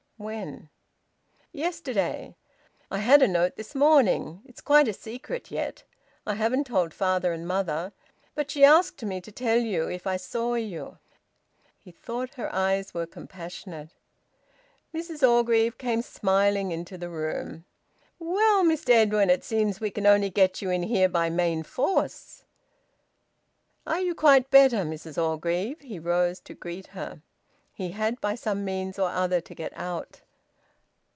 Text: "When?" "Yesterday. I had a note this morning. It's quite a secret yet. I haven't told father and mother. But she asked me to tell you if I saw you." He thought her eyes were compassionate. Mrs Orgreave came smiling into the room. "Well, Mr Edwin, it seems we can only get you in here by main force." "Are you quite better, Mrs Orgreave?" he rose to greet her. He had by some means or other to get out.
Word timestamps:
"When?" 0.17 0.69
"Yesterday. 1.51 2.35
I 2.91 2.99
had 2.99 3.23
a 3.23 3.27
note 3.27 3.55
this 3.55 3.73
morning. 3.73 4.43
It's 4.45 4.61
quite 4.61 4.87
a 4.87 4.93
secret 4.93 5.49
yet. 5.49 5.83
I 6.27 6.35
haven't 6.35 6.65
told 6.67 6.93
father 6.93 7.33
and 7.33 7.47
mother. 7.47 7.91
But 8.35 8.51
she 8.51 8.63
asked 8.63 9.03
me 9.03 9.19
to 9.19 9.31
tell 9.31 9.57
you 9.57 9.89
if 9.89 10.05
I 10.05 10.17
saw 10.17 10.53
you." 10.53 10.99
He 11.79 11.89
thought 11.89 12.35
her 12.35 12.53
eyes 12.53 12.93
were 12.93 13.07
compassionate. 13.07 13.95
Mrs 14.93 15.27
Orgreave 15.27 15.79
came 15.79 16.03
smiling 16.03 16.71
into 16.71 16.99
the 16.99 17.09
room. 17.09 17.65
"Well, 18.19 18.63
Mr 18.63 18.89
Edwin, 18.91 19.31
it 19.31 19.43
seems 19.43 19.81
we 19.81 19.89
can 19.89 20.05
only 20.05 20.29
get 20.29 20.61
you 20.61 20.69
in 20.69 20.83
here 20.83 21.09
by 21.09 21.31
main 21.31 21.63
force." 21.63 22.43
"Are 23.87 23.99
you 23.99 24.13
quite 24.13 24.51
better, 24.51 24.83
Mrs 24.83 25.17
Orgreave?" 25.19 25.81
he 25.81 25.97
rose 25.97 26.39
to 26.41 26.53
greet 26.53 26.87
her. 26.89 27.23
He 27.73 27.91
had 27.91 28.21
by 28.21 28.35
some 28.35 28.63
means 28.63 28.99
or 28.99 29.09
other 29.09 29.41
to 29.41 29.55
get 29.55 29.73
out. 29.75 30.21